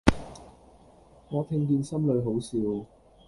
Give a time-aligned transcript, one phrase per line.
[1.29, 2.59] 我聽見心裏好笑